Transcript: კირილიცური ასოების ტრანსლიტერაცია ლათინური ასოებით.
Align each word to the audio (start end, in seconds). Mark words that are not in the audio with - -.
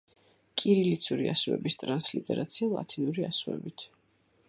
კირილიცური 0.61 1.29
ასოების 1.35 1.77
ტრანსლიტერაცია 1.83 2.73
ლათინური 2.75 3.31
ასოებით. 3.33 3.91